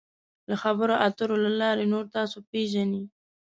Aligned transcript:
د 0.47 0.49
خبرو 0.61 0.95
اترو 1.07 1.35
له 1.45 1.51
لارې 1.61 1.85
نور 1.93 2.05
تاسو 2.15 2.37
پیژني. 2.51 3.03